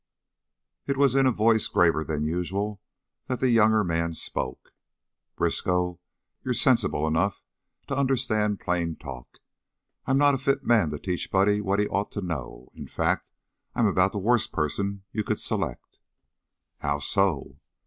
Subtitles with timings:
[0.87, 2.81] It was in a voice graver than usual
[3.27, 4.73] that the younger man spoke:
[5.35, 5.99] "Briskow,
[6.43, 7.43] you're sensible enough
[7.85, 9.37] to understand plain talk.
[10.07, 12.69] I'm not a fit man to teach Buddy what he ought to know.
[12.73, 13.29] In fact,
[13.75, 15.99] I'm about the worst person you could select."
[16.79, 17.57] "How so?"